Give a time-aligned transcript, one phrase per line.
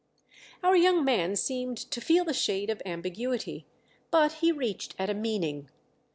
[0.63, 3.67] Our young man seemed to feel the shade of ambiguity,
[4.09, 5.69] but he reached at a meaning.